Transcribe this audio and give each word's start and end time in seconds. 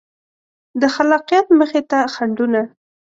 د 0.81 0.83
خلاقیت 0.95 1.47
مخې 1.59 1.81
ته 1.89 1.99
خنډونه 2.13 2.61